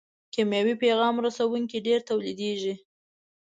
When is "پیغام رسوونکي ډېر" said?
0.83-1.99